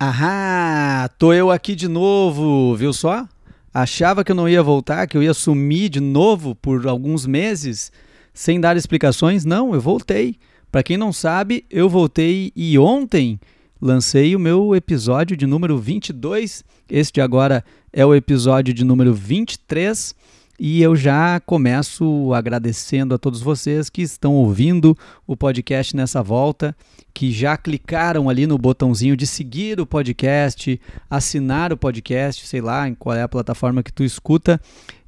[0.00, 3.26] Ahá, tô eu aqui de novo, viu só?
[3.74, 7.90] Achava que eu não ia voltar, que eu ia sumir de novo por alguns meses
[8.32, 9.44] sem dar explicações?
[9.44, 10.36] Não, eu voltei.
[10.70, 13.40] Para quem não sabe, eu voltei e ontem
[13.82, 16.62] lancei o meu episódio de número 22.
[16.88, 20.14] Este agora é o episódio de número 23
[20.58, 24.96] e eu já começo agradecendo a todos vocês que estão ouvindo
[25.26, 26.76] o podcast nessa volta,
[27.14, 32.88] que já clicaram ali no botãozinho de seguir o podcast, assinar o podcast, sei lá,
[32.88, 34.60] em qual é a plataforma que tu escuta.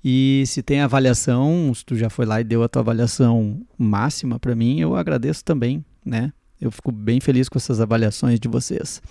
[0.04, 4.38] E se tem avaliação, se tu já foi lá e deu a tua avaliação máxima
[4.38, 6.32] para mim, eu agradeço também, né?
[6.60, 9.02] Eu fico bem feliz com essas avaliações de vocês.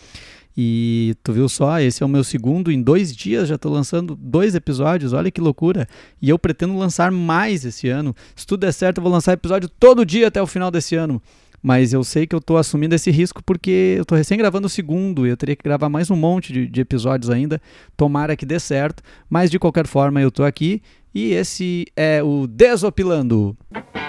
[0.58, 4.16] E tu viu só, esse é o meu segundo, em dois dias já estou lançando
[4.16, 5.88] dois episódios, olha que loucura.
[6.21, 8.16] E eu pretendo lançar mais esse ano.
[8.35, 11.21] Se tudo der certo, eu vou lançar episódio todo dia até o final desse ano.
[11.62, 14.70] Mas eu sei que eu estou assumindo esse risco porque eu estou recém gravando o
[14.70, 17.62] segundo e eu teria que gravar mais um monte de, de episódios ainda.
[17.98, 19.04] Tomara que dê certo.
[19.29, 20.82] Mas de qualquer forma, eu estou aqui
[21.13, 23.57] e esse é o Desopilando.
[23.71, 24.09] Que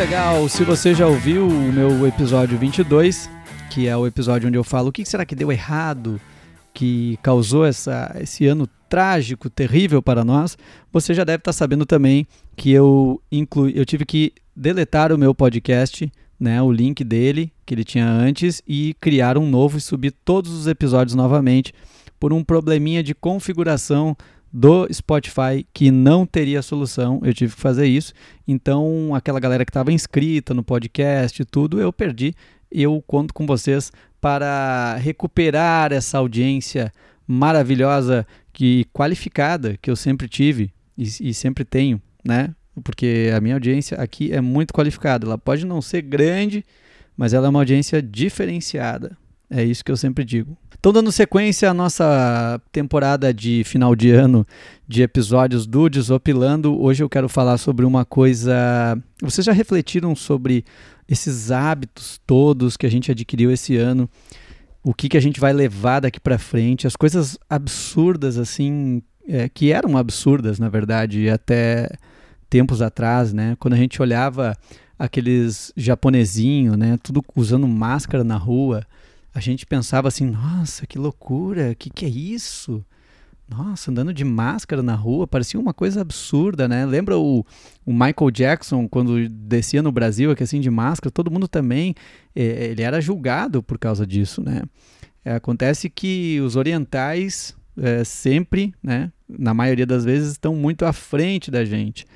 [0.00, 0.48] legal!
[0.48, 3.28] Se você já ouviu o meu episódio 22,
[3.68, 6.18] que é o episódio onde eu falo o que será que deu errado,
[6.72, 10.56] que causou essa, esse ano trágico, terrível para nós,
[10.90, 15.34] você já deve estar sabendo também que eu, inclu, eu tive que deletar o meu
[15.34, 20.14] podcast, né, o link dele, que ele tinha antes, e criar um novo e subir
[20.24, 21.74] todos os episódios novamente
[22.18, 24.16] por um probleminha de configuração
[24.52, 28.12] do Spotify que não teria solução, eu tive que fazer isso.
[28.46, 32.34] Então, aquela galera que estava inscrita no podcast e tudo, eu perdi.
[32.70, 36.92] Eu conto com vocês para recuperar essa audiência
[37.26, 42.54] maravilhosa que qualificada que eu sempre tive e, e sempre tenho, né?
[42.82, 45.26] Porque a minha audiência aqui é muito qualificada.
[45.26, 46.64] Ela pode não ser grande,
[47.16, 49.16] mas ela é uma audiência diferenciada.
[49.48, 50.56] É isso que eu sempre digo.
[50.80, 54.46] Então, dando sequência à nossa temporada de final de ano
[54.88, 58.98] de episódios do Desopilando, hoje eu quero falar sobre uma coisa.
[59.20, 60.64] Vocês já refletiram sobre
[61.06, 64.08] esses hábitos todos que a gente adquiriu esse ano?
[64.82, 66.86] O que, que a gente vai levar daqui para frente?
[66.86, 71.90] As coisas absurdas, assim, é, que eram absurdas, na verdade, até
[72.48, 73.54] tempos atrás, né?
[73.60, 74.56] Quando a gente olhava
[74.98, 76.98] aqueles japonesinhos, né?
[77.02, 78.82] Tudo usando máscara na rua
[79.32, 82.84] a gente pensava assim, nossa, que loucura, que que é isso?
[83.48, 86.86] Nossa, andando de máscara na rua, parecia uma coisa absurda, né?
[86.86, 87.44] Lembra o,
[87.84, 91.94] o Michael Jackson, quando descia no Brasil, aqui assim, de máscara, todo mundo também,
[92.34, 94.62] é, ele era julgado por causa disso, né?
[95.24, 100.92] É, acontece que os orientais é, sempre, né, na maioria das vezes, estão muito à
[100.92, 102.06] frente da gente,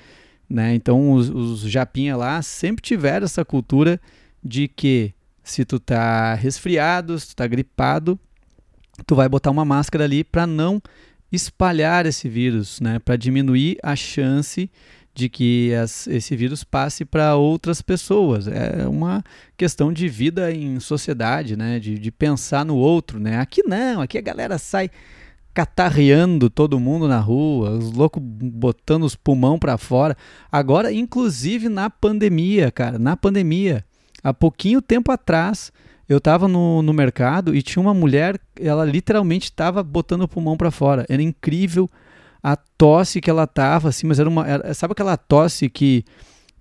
[0.48, 0.72] né?
[0.74, 4.00] Então, os, os japinha lá sempre tiveram essa cultura
[4.42, 5.12] de que
[5.44, 8.18] se tu tá resfriado, se tu tá gripado,
[9.06, 10.82] tu vai botar uma máscara ali para não
[11.30, 12.98] espalhar esse vírus, né?
[12.98, 14.70] Para diminuir a chance
[15.14, 18.48] de que as, esse vírus passe para outras pessoas.
[18.48, 19.22] É uma
[19.56, 21.78] questão de vida em sociedade, né?
[21.78, 23.38] De, de pensar no outro, né?
[23.38, 24.90] Aqui não, aqui a galera sai
[25.52, 30.16] catarreando todo mundo na rua, os loucos botando os pulmão para fora.
[30.50, 33.84] Agora, inclusive na pandemia, cara, na pandemia,
[34.24, 35.70] Há pouquinho tempo atrás,
[36.08, 40.56] eu estava no, no mercado e tinha uma mulher, ela literalmente estava botando o pulmão
[40.56, 41.04] para fora.
[41.10, 41.90] Era incrível
[42.42, 44.46] a tosse que ela tava, assim, mas era uma.
[44.46, 46.04] Era, sabe aquela tosse que,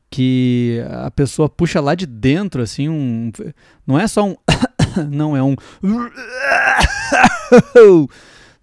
[0.10, 3.32] que a pessoa puxa lá de dentro, assim, um.
[3.86, 4.36] Não é só um.
[5.10, 5.56] não, é um.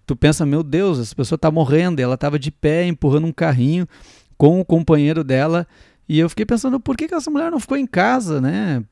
[0.05, 1.99] tu pensa, meu Deus, essa pessoa está morrendo.
[1.99, 3.87] E ela estava de pé, empurrando um carrinho
[4.35, 5.67] com o companheiro dela.
[6.09, 8.83] E eu fiquei pensando, por que, que essa mulher não ficou em casa, né?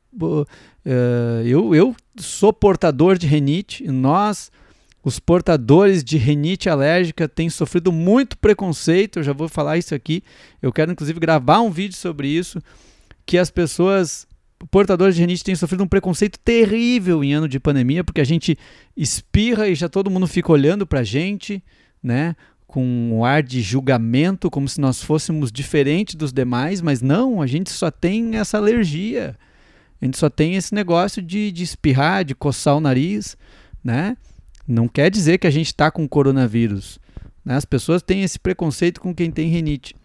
[0.85, 4.51] Eh, eu, eu sou portador de renite, e nós,
[5.03, 9.19] os portadores de renite alérgica, têm sofrido muito preconceito.
[9.19, 10.23] Eu já vou falar isso aqui.
[10.61, 12.61] Eu quero, inclusive, gravar um vídeo sobre isso.
[13.25, 14.27] Que as pessoas
[14.71, 18.57] portadores de renite têm sofrido um preconceito terrível em ano de pandemia, porque a gente
[18.95, 21.63] espirra e já todo mundo fica olhando pra gente,
[22.03, 22.35] né?
[22.67, 27.47] Com um ar de julgamento, como se nós fôssemos diferentes dos demais, mas não, a
[27.47, 29.35] gente só tem essa alergia.
[30.01, 33.35] A gente só tem esse negócio de, de espirrar, de coçar o nariz,
[33.83, 34.15] né?
[34.67, 36.99] Não quer dizer que a gente está com coronavírus.
[37.43, 37.55] Né?
[37.55, 39.95] As pessoas têm esse preconceito com quem tem renite.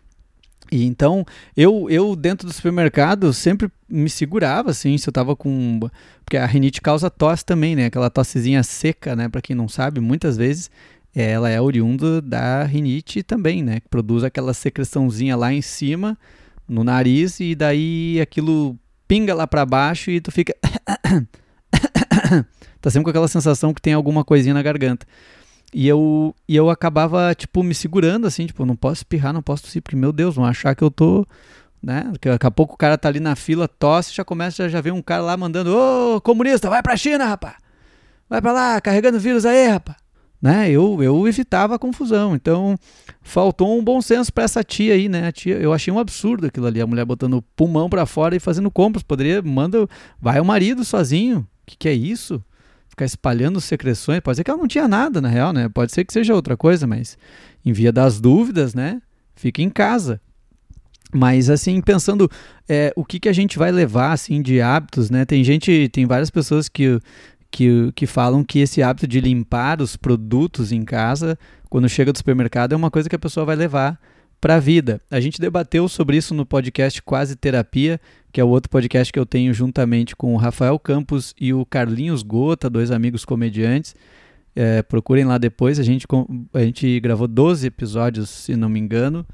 [0.73, 1.25] E então,
[1.57, 5.79] eu, eu dentro do supermercado sempre me segurava, assim, se eu tava com...
[6.25, 7.87] Porque a rinite causa tosse também, né?
[7.87, 9.29] Aquela tossezinha seca, né?
[9.29, 10.71] Para quem não sabe, muitas vezes
[11.15, 13.81] ela é oriunda da rinite também, né?
[13.81, 16.19] Que produz aquela secreçãozinha lá em cima,
[16.67, 18.77] no nariz, e daí aquilo
[19.07, 20.55] pinga lá para baixo e tu fica.
[22.81, 25.07] tá sempre com aquela sensação que tem alguma coisinha na garganta.
[25.73, 29.65] E eu, e eu acabava, tipo, me segurando, assim, tipo, não posso espirrar, não posso
[29.65, 31.27] tossir, porque, meu Deus, vão achar que eu tô,
[31.83, 32.13] né?
[32.13, 34.93] Daqui a pouco o cara tá ali na fila, tosse, já começa, já, já vem
[34.93, 37.57] um cara lá mandando, ô, comunista, vai pra China, rapaz!
[38.29, 40.04] Vai pra lá, carregando vírus aí, rapaz!
[40.45, 40.71] Né?
[40.71, 42.77] Eu, eu evitava a confusão, então
[43.23, 45.29] faltou um bom senso para essa tia aí, né?
[45.29, 48.37] A tia, eu achei um absurdo aquilo ali, a mulher botando o pulmão para fora
[48.37, 49.89] e fazendo compras, poderia, manda,
[50.21, 52.45] vai o marido sozinho, o que, que é isso?
[52.91, 54.21] ficar espalhando secreções.
[54.21, 55.67] Pode ser que ela não tinha nada, na real, né?
[55.69, 57.17] Pode ser que seja outra coisa, mas
[57.65, 59.01] em via das dúvidas, né?
[59.35, 60.21] Fica em casa.
[61.15, 62.31] Mas assim, pensando
[62.69, 65.25] é, o que, que a gente vai levar assim de hábitos, né?
[65.25, 67.01] Tem gente, tem várias pessoas que,
[67.55, 71.39] que, que falam que esse hábito de limpar os produtos em casa,
[71.71, 73.97] quando chega do supermercado, é uma coisa que a pessoa vai levar
[74.41, 75.01] para a vida.
[75.09, 78.01] A gente debateu sobre isso no podcast Quase Terapia,
[78.33, 81.65] que é o outro podcast que eu tenho juntamente com o Rafael Campos e o
[81.65, 83.95] Carlinhos Gota, dois amigos comediantes.
[84.57, 85.79] É, procurem lá depois.
[85.79, 86.09] A gente,
[86.53, 89.25] a gente gravou 12 episódios, se não me engano,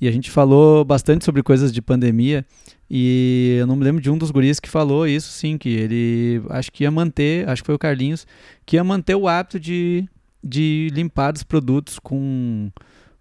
[0.00, 2.44] e a gente falou bastante sobre coisas de pandemia.
[2.90, 6.42] E eu não me lembro de um dos guris que falou isso, sim, que ele
[6.48, 8.26] acho que ia manter, acho que foi o Carlinhos,
[8.64, 10.08] que ia manter o hábito de,
[10.42, 12.70] de limpar os produtos com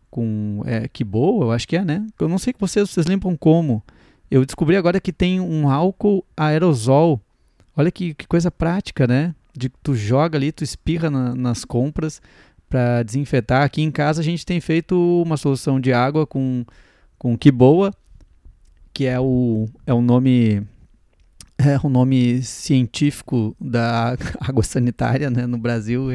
[0.09, 2.07] com é, que boa, eu acho que é, né?
[2.19, 3.83] Eu não sei que vocês, vocês limpam como.
[4.31, 7.21] Eu descobri agora que tem um álcool aerosol.
[7.75, 9.35] Olha que, que coisa prática, né?
[9.55, 12.21] De tu joga ali, tu espirra na, nas compras
[12.69, 13.63] para desinfetar.
[13.63, 16.65] Aqui em casa a gente tem feito uma solução de água com
[17.17, 17.91] com que boa,
[18.93, 20.61] que é o é o nome
[21.57, 26.11] é o nome científico da água sanitária, né, no Brasil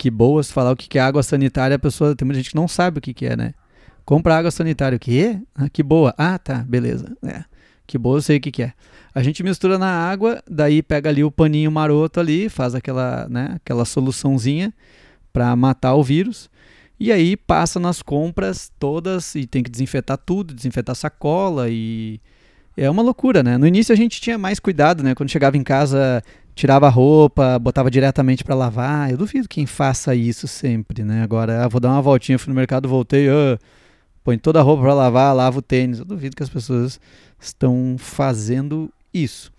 [0.00, 2.66] que boas falar o que é água sanitária, a pessoa tem muita gente que não
[2.66, 3.52] sabe o que, que é, né?
[4.02, 6.14] Compra água sanitária, o que Ah, que boa.
[6.16, 7.14] Ah, tá, beleza.
[7.22, 7.44] É.
[7.86, 8.72] Que boa, eu sei o que, que é.
[9.14, 13.52] A gente mistura na água, daí pega ali o paninho maroto ali, faz aquela, né,
[13.56, 14.72] aquela soluçãozinha
[15.32, 16.50] para matar o vírus.
[16.98, 22.20] E aí passa nas compras todas e tem que desinfetar tudo, desinfetar sacola e
[22.76, 23.58] é uma loucura, né?
[23.58, 25.14] No início a gente tinha mais cuidado, né?
[25.14, 26.22] Quando chegava em casa,
[26.54, 29.10] tirava a roupa, botava diretamente para lavar.
[29.10, 31.22] Eu duvido quem faça isso sempre, né?
[31.22, 33.58] Agora, ah, vou dar uma voltinha, fui no mercado, voltei, ah,
[34.22, 35.98] põe toda a roupa para lavar, lava o tênis.
[35.98, 37.00] Eu duvido que as pessoas
[37.38, 39.52] estão fazendo isso.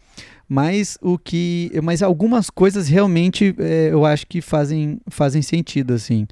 [0.54, 6.28] Mas o que, mas algumas coisas realmente é, eu acho que fazem, fazem sentido assim.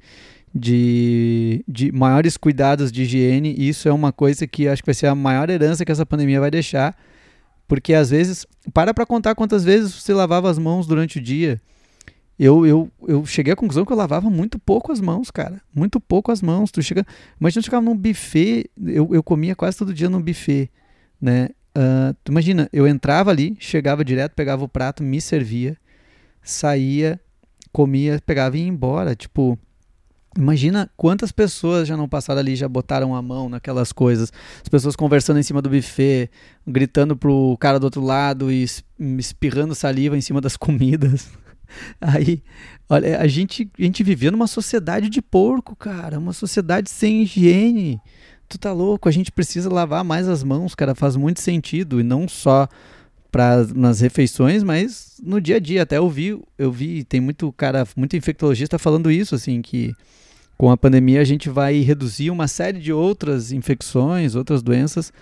[0.54, 5.06] De, de maiores cuidados de higiene, isso é uma coisa que acho que vai ser
[5.06, 6.94] a maior herança que essa pandemia vai deixar
[7.66, 8.44] porque às vezes,
[8.74, 11.58] para para contar quantas vezes você lavava as mãos durante o dia.
[12.36, 15.62] Eu, eu, eu cheguei à conclusão que eu lavava muito pouco as mãos, cara.
[15.72, 16.72] Muito pouco as mãos.
[16.72, 17.06] Tu chega,
[17.40, 20.68] imagina tu chegava num buffet, eu, eu comia quase todo dia num buffet,
[21.20, 21.50] né?
[21.76, 25.76] Uh, tu imagina, eu entrava ali, chegava direto, pegava o prato, me servia,
[26.42, 27.20] saía,
[27.72, 29.14] comia, pegava e ia embora.
[29.14, 29.58] Tipo,
[30.38, 34.32] Imagina quantas pessoas já não passaram ali, já botaram a mão naquelas coisas.
[34.62, 36.30] As pessoas conversando em cima do buffet,
[36.64, 38.64] gritando pro cara do outro lado e
[39.18, 41.28] espirrando saliva em cima das comidas.
[42.00, 42.42] Aí,
[42.88, 46.18] olha, a gente, a gente vivia numa sociedade de porco, cara.
[46.18, 48.00] Uma sociedade sem higiene.
[48.50, 49.08] Tu tá louco?
[49.08, 50.92] A gente precisa lavar mais as mãos, cara.
[50.92, 52.00] Faz muito sentido.
[52.00, 52.68] E não só
[53.30, 55.82] para nas refeições, mas no dia a dia.
[55.82, 59.94] Até eu vi, eu vi, tem muito cara, muito infectologista falando isso, assim, que
[60.58, 65.12] com a pandemia a gente vai reduzir uma série de outras infecções, outras doenças,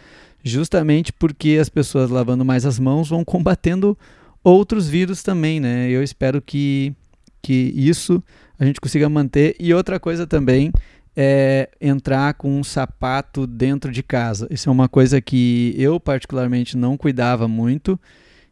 [0.42, 3.96] justamente porque as pessoas lavando mais as mãos vão combatendo
[4.42, 5.90] outros vírus também, né?
[5.90, 6.94] Eu espero que,
[7.42, 8.24] que isso
[8.58, 9.54] a gente consiga manter.
[9.60, 10.72] E outra coisa também
[11.20, 14.46] é entrar com um sapato dentro de casa.
[14.52, 17.98] Isso é uma coisa que eu particularmente não cuidava muito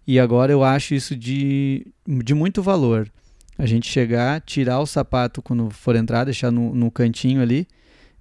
[0.04, 3.08] e agora eu acho isso de, de muito valor
[3.56, 7.68] a gente chegar, tirar o sapato quando for entrar, deixar no, no cantinho ali,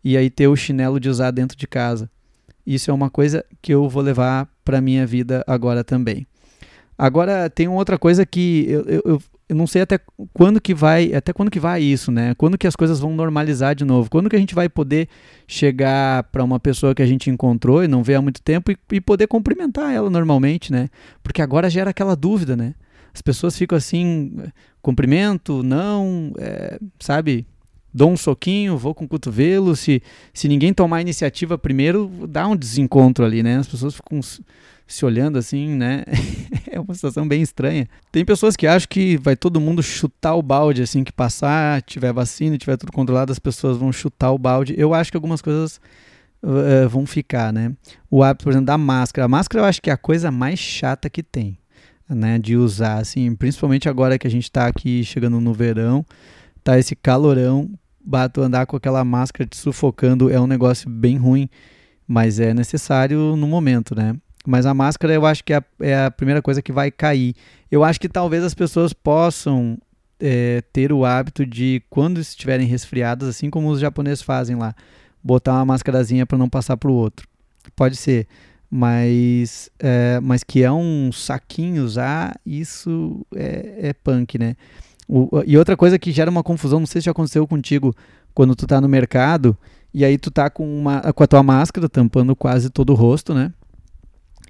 [0.03, 2.07] e aí ter o chinelo de usar dentro de casa.
[2.65, 6.27] Isso é uma coisa que eu vou levar para minha vida agora também.
[6.95, 9.99] Agora tem outra coisa que eu, eu, eu, não sei até
[10.33, 12.33] quando que vai, até quando que vai isso, né?
[12.35, 14.09] Quando que as coisas vão normalizar de novo?
[14.09, 15.07] Quando que a gente vai poder
[15.47, 18.77] chegar para uma pessoa que a gente encontrou e não vê há muito tempo e,
[18.91, 20.89] e poder cumprimentar ela normalmente, né?
[21.23, 22.73] Porque agora gera aquela dúvida, né?
[23.13, 24.35] As pessoas ficam assim,
[24.81, 27.47] cumprimento, não, é, sabe?
[27.93, 29.73] Dou um soquinho, vou com o cotovelo.
[29.75, 33.57] Se, se ninguém tomar a iniciativa primeiro, dá um desencontro ali, né?
[33.57, 34.19] As pessoas ficam
[34.87, 36.03] se olhando assim, né?
[36.75, 37.87] é uma situação bem estranha.
[38.11, 42.11] Tem pessoas que acham que vai todo mundo chutar o balde assim que passar, tiver
[42.11, 44.75] vacina, tiver tudo controlado, as pessoas vão chutar o balde.
[44.77, 45.79] Eu acho que algumas coisas
[46.43, 47.73] uh, vão ficar, né?
[48.11, 49.25] O hábito, por exemplo, da máscara.
[49.25, 51.57] A máscara eu acho que é a coisa mais chata que tem,
[52.09, 52.37] né?
[52.37, 56.05] De usar, assim, principalmente agora que a gente está aqui chegando no verão,
[56.61, 57.69] tá esse calorão,
[58.03, 61.49] bato andar com aquela máscara te sufocando é um negócio bem ruim,
[62.05, 64.15] mas é necessário no momento, né?
[64.45, 67.35] Mas a máscara eu acho que é a, é a primeira coisa que vai cair.
[67.71, 69.77] Eu acho que talvez as pessoas possam
[70.19, 74.75] é, ter o hábito de, quando estiverem resfriadas, assim como os japoneses fazem lá,
[75.23, 77.27] botar uma máscarazinha para não passar para o outro.
[77.75, 78.27] Pode ser.
[78.69, 84.55] Mas, é, mas que é um saquinho usar, isso é, é punk, né?
[85.07, 87.95] O, e outra coisa que gera uma confusão, não sei se já aconteceu contigo
[88.33, 89.57] quando tu tá no mercado
[89.93, 93.33] e aí tu tá com, uma, com a tua máscara tampando quase todo o rosto,
[93.33, 93.53] né?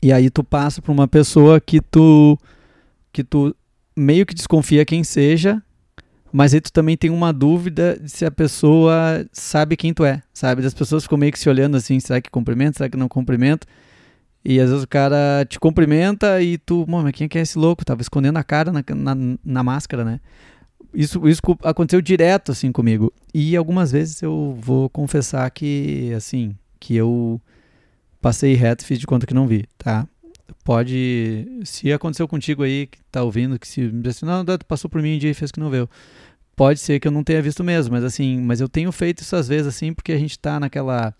[0.01, 2.37] E aí tu passa para uma pessoa que tu
[3.11, 3.55] que tu
[3.95, 5.63] meio que desconfia quem seja,
[6.31, 10.21] mas aí tu também tem uma dúvida de se a pessoa sabe quem tu é,
[10.33, 10.65] sabe?
[10.65, 13.65] As pessoas ficam meio que se olhando assim, será que cumprimenta, será que não cumprimenta?
[14.43, 17.57] E às vezes o cara te cumprimenta e tu, mano, quem é que é esse
[17.57, 17.85] louco?
[17.85, 20.19] Tava escondendo a cara na, na, na máscara, né?
[20.93, 23.11] Isso, isso aconteceu direto assim comigo.
[23.33, 27.41] E algumas vezes eu vou confessar que, assim, que eu
[28.25, 30.08] passei reto fiz de conta que não vi, tá?
[30.63, 31.48] Pode.
[31.63, 33.91] Se aconteceu contigo aí, que tá ouvindo, que se.
[34.08, 35.88] Assim, não, passou por mim um dia e fez que não viu
[36.55, 39.36] pode ser que eu não tenha visto mesmo, mas assim, mas eu tenho feito isso
[39.36, 41.13] às vezes assim, porque a gente está naquela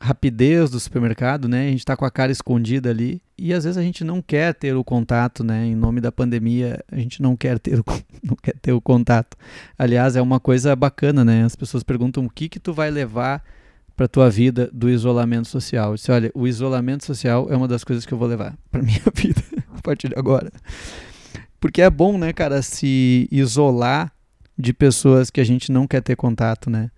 [0.00, 1.66] rapidez do supermercado, né?
[1.66, 4.54] A gente está com a cara escondida ali e às vezes a gente não quer
[4.54, 5.66] ter o contato, né?
[5.66, 7.84] Em nome da pandemia, a gente não quer ter o,
[8.24, 9.36] não quer ter o contato.
[9.78, 11.44] Aliás, é uma coisa bacana, né?
[11.44, 13.44] As pessoas perguntam o que que tu vai levar
[14.00, 15.94] para tua vida do isolamento social.
[15.94, 19.02] Disse, olha, o isolamento social é uma das coisas que eu vou levar para minha
[19.14, 19.42] vida
[19.76, 20.50] a partir de agora.
[21.60, 24.10] Porque é bom, né, cara, se isolar
[24.56, 26.90] de pessoas que a gente não quer ter contato, né?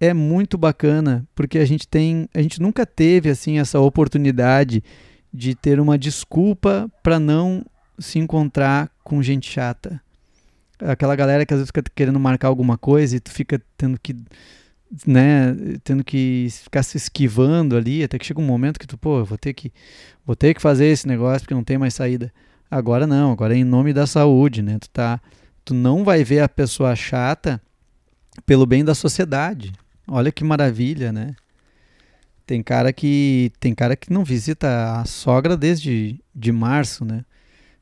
[0.00, 4.82] É muito bacana, porque a gente tem, a gente nunca teve assim essa oportunidade
[5.32, 7.64] de ter uma desculpa para não
[8.00, 10.02] se encontrar com gente chata.
[10.80, 14.16] Aquela galera que às vezes fica querendo marcar alguma coisa e tu fica tendo que
[15.06, 19.24] né, tendo que ficar se esquivando ali, até que chega um momento que tu, pô,
[19.24, 19.72] vou ter que
[20.24, 22.32] vou ter que fazer esse negócio porque não tem mais saída.
[22.70, 24.78] Agora não, agora é em nome da saúde, né?
[24.78, 25.20] Tu tá
[25.64, 27.60] tu não vai ver a pessoa chata
[28.46, 29.72] pelo bem da sociedade.
[30.06, 31.34] Olha que maravilha, né?
[32.46, 37.24] Tem cara que tem cara que não visita a sogra desde de março, né?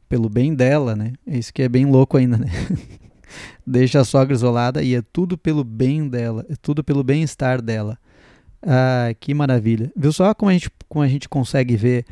[0.09, 1.13] Pelo bem dela, né?
[1.27, 2.47] É isso que é bem louco ainda, né?
[3.71, 7.97] Deixa a sogra isolada e é tudo pelo bem dela, é tudo pelo bem-estar dela.
[8.63, 9.93] Ah, que maravilha.
[9.97, 12.05] Viu só como a gente como a gente consegue ver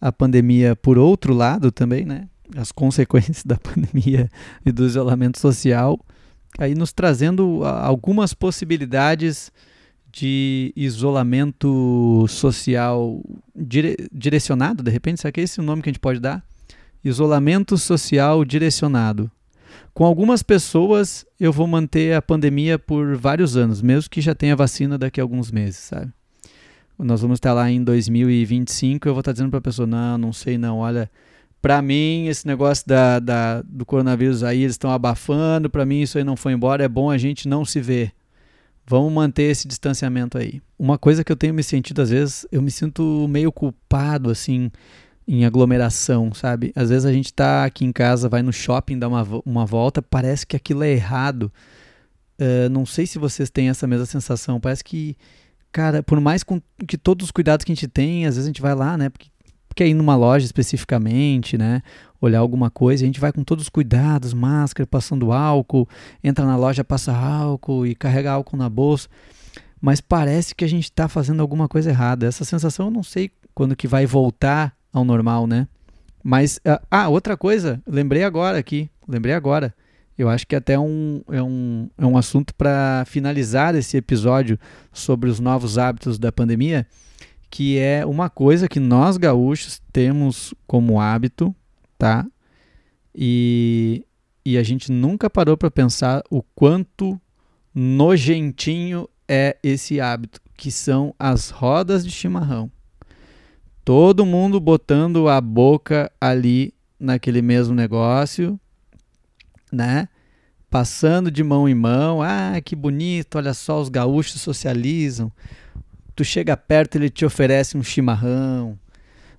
[0.00, 2.28] a pandemia por outro lado também, né?
[2.56, 4.28] as consequências da pandemia
[4.64, 5.98] e do isolamento social,
[6.58, 9.52] aí nos trazendo algumas possibilidades
[10.12, 13.20] de isolamento social
[13.54, 16.44] dire direcionado, de repente, será que é esse o nome que a gente pode dar?
[17.04, 19.30] Isolamento social direcionado.
[19.94, 24.56] Com algumas pessoas eu vou manter a pandemia por vários anos, mesmo que já tenha
[24.56, 26.12] vacina daqui a alguns meses, sabe?
[26.98, 30.32] Nós vamos estar lá em 2025, eu vou estar dizendo para a pessoa, não, não
[30.32, 31.10] sei não, olha,
[31.64, 35.70] para mim, esse negócio da, da, do coronavírus aí, eles estão abafando.
[35.70, 36.84] Para mim, isso aí não foi embora.
[36.84, 38.12] É bom a gente não se ver.
[38.86, 40.60] Vamos manter esse distanciamento aí.
[40.78, 44.70] Uma coisa que eu tenho me sentido, às vezes, eu me sinto meio culpado, assim,
[45.26, 46.72] em aglomeração, sabe?
[46.76, 50.02] Às vezes a gente tá aqui em casa, vai no shopping, dá uma, uma volta,
[50.02, 51.50] parece que aquilo é errado.
[52.38, 54.60] Uh, não sei se vocês têm essa mesma sensação.
[54.60, 55.16] Parece que,
[55.72, 58.50] cara, por mais com, que todos os cuidados que a gente tem, às vezes a
[58.50, 59.08] gente vai lá, né?
[59.08, 59.28] Porque
[59.74, 61.82] quer ir numa loja especificamente, né?
[62.20, 65.88] Olhar alguma coisa, a gente vai com todos os cuidados, máscara, passando álcool,
[66.22, 69.08] entra na loja, passa álcool e carrega álcool na bolsa.
[69.80, 72.26] Mas parece que a gente está fazendo alguma coisa errada.
[72.26, 75.68] Essa sensação eu não sei quando que vai voltar ao normal, né?
[76.22, 79.74] Mas, ah, ah outra coisa, lembrei agora aqui, lembrei agora.
[80.16, 84.58] Eu acho que até um, é, um, é um assunto para finalizar esse episódio
[84.92, 86.86] sobre os novos hábitos da pandemia
[87.54, 91.54] que é uma coisa que nós gaúchos temos como hábito,
[91.96, 92.26] tá?
[93.14, 94.04] E,
[94.44, 97.16] e a gente nunca parou para pensar o quanto
[97.72, 102.68] nojentinho é esse hábito, que são as rodas de chimarrão.
[103.84, 108.58] Todo mundo botando a boca ali naquele mesmo negócio,
[109.70, 110.08] né?
[110.70, 112.22] Passando de mão em mão.
[112.22, 115.30] Ah, que bonito, olha só, os gaúchos socializam
[116.14, 118.78] tu chega perto, ele te oferece um chimarrão,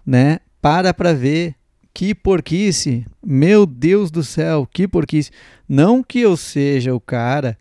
[0.05, 0.39] né?
[0.65, 1.53] para pra ver.
[1.93, 3.05] Que porquice!
[3.23, 5.31] Meu Deus do céu, que porquice!
[5.69, 7.55] Não que eu seja o cara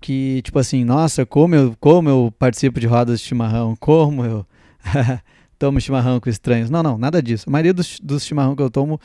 [0.00, 4.46] que, tipo assim, nossa, como eu, como eu participo de rodas de chimarrão, como eu
[5.62, 6.68] tomo chimarrão com estranhos.
[6.70, 7.44] Não, não, nada disso.
[7.48, 9.00] A maioria dos, dos chimarrão que eu tomo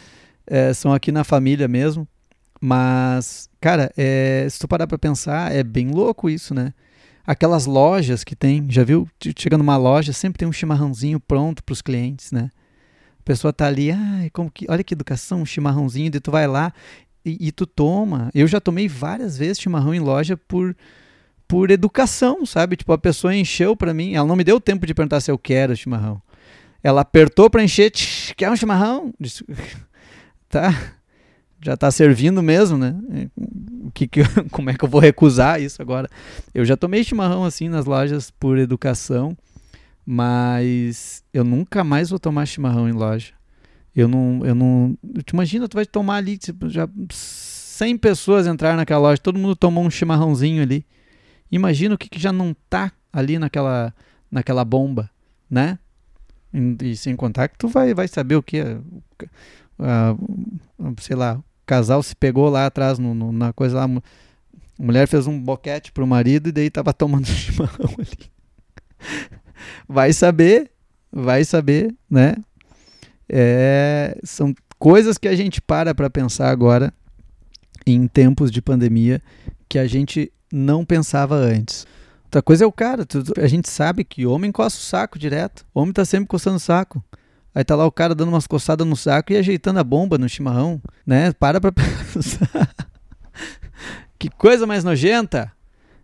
[0.48, 2.08] é, são aqui na família mesmo.
[2.60, 6.74] Mas, cara, é, se tu parar pra pensar, é bem louco isso, né?
[7.28, 9.08] Aquelas lojas que tem, já viu?
[9.38, 12.50] Chega numa loja, sempre tem um chimarrãozinho pronto para os clientes, né?
[13.20, 16.48] A pessoa tá ali, ah, como que, olha que educação, um chimarrãozinho, e tu vai
[16.48, 16.74] lá
[17.24, 18.32] e, e, tu toma.
[18.34, 20.76] Eu já tomei várias vezes chimarrão em loja por,
[21.48, 22.78] por educação, sabe?
[22.78, 25.38] Tipo, a pessoa encheu para mim, ela não me deu tempo de perguntar se eu
[25.38, 26.20] quero chimarrão.
[26.84, 27.92] Ela apertou para encher,
[28.36, 29.14] quer um chimarrão?
[29.20, 29.44] Disse,
[30.50, 30.72] tá
[31.62, 32.96] já está servindo mesmo, né?
[33.84, 36.10] O que, que como é que eu vou recusar isso agora?
[36.54, 39.36] Eu já tomei chimarrão assim nas lojas por educação,
[40.06, 43.34] mas eu nunca mais vou tomar chimarrão em loja.
[43.96, 44.96] Eu não, eu não.
[45.26, 49.56] Tu imagina, tu vai tomar ali, tipo, já 100 pessoas entraram naquela loja, todo mundo
[49.56, 50.86] tomou um chimarrãozinho ali.
[51.52, 53.94] Imagina o que, que já não tá ali naquela,
[54.30, 55.10] naquela bomba,
[55.50, 55.80] né?
[56.54, 58.78] E, sem contar que tu vai, vai saber o que é.
[59.80, 63.84] Uh, sei lá, casal se pegou lá atrás no, no, na coisa lá.
[63.86, 68.32] A mulher fez um boquete pro marido e daí tava tomando chimarrão ali.
[69.88, 70.72] Vai saber,
[71.12, 72.36] vai saber, né?
[73.30, 76.94] É, são coisas que a gente para para pensar agora
[77.86, 79.22] em tempos de pandemia
[79.68, 81.86] que a gente não pensava antes.
[82.28, 83.06] Outra coisa é o cara,
[83.42, 85.66] a gente sabe que homem coça o saco direto.
[85.74, 87.02] O homem tá sempre coçando o saco.
[87.56, 90.28] Aí tá lá o cara dando umas coçadas no saco e ajeitando a bomba no
[90.28, 91.32] chimarrão, né?
[91.32, 91.72] Para pra
[94.20, 95.54] que coisa mais nojenta!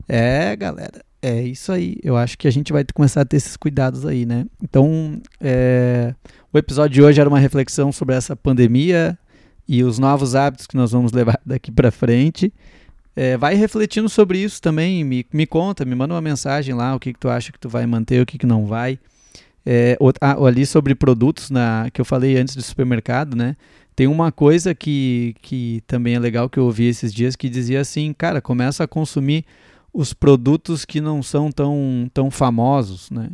[0.08, 1.98] É, galera, é isso aí.
[2.02, 4.46] Eu acho que a gente vai começar a ter esses cuidados aí, né?
[4.64, 6.16] Então, é...
[6.54, 9.20] o episódio de hoje era uma reflexão sobre essa pandemia
[9.68, 12.54] e os novos hábitos que nós vamos levar daqui para frente.
[13.16, 17.00] É, vai refletindo sobre isso também, me, me conta, me manda uma mensagem lá, o
[17.00, 19.00] que, que tu acha que tu vai manter, o que, que não vai.
[19.66, 23.56] É, ah, ali sobre produtos na, que eu falei antes do supermercado, né?
[23.96, 27.80] Tem uma coisa que, que também é legal que eu ouvi esses dias que dizia
[27.80, 29.46] assim, cara, começa a consumir
[29.94, 33.30] os produtos que não são tão, tão famosos, né?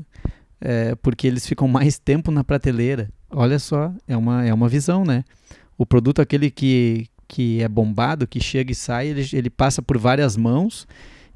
[0.60, 3.10] É, porque eles ficam mais tempo na prateleira.
[3.32, 5.24] Olha só, é uma, é uma visão, né?
[5.78, 9.98] O produto aquele que, que é bombado, que chega e sai, ele, ele passa por
[10.00, 10.88] várias mãos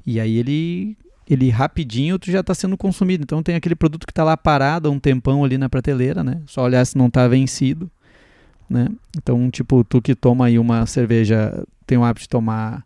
[0.04, 3.22] e aí ele ele rapidinho tu já está sendo consumido.
[3.22, 6.42] Então tem aquele produto que está lá parado há um tempão ali na prateleira, né?
[6.46, 7.90] Só olhar se não está vencido,
[8.68, 8.88] né?
[9.16, 12.84] Então, tipo, tu que toma aí uma cerveja, tem o hábito de tomar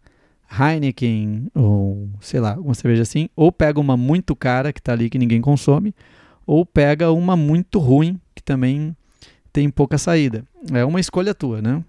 [0.49, 5.11] Heineken ou sei lá, uma cerveja assim, ou pega uma muito cara que está ali
[5.11, 5.93] que ninguém consome,
[6.47, 8.95] ou pega uma muito ruim que também
[9.53, 10.45] tem pouca saída.
[10.73, 11.83] É uma escolha tua, né?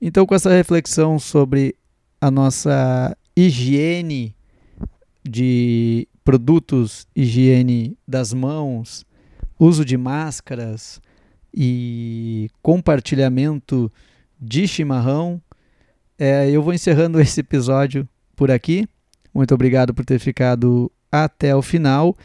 [0.00, 1.74] Então, com essa reflexão sobre
[2.20, 4.34] a nossa higiene
[5.22, 9.04] de produtos, higiene das mãos,
[9.58, 11.00] uso de máscaras
[11.54, 13.92] e compartilhamento
[14.40, 15.40] de chimarrão.
[16.18, 18.88] É, eu vou encerrando esse episódio por aqui.
[19.34, 22.16] Muito obrigado por ter ficado até o final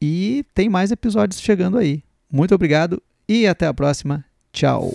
[0.00, 2.02] e tem mais episódios chegando aí.
[2.30, 4.24] Muito obrigado e até a próxima.
[4.52, 4.92] Tchau.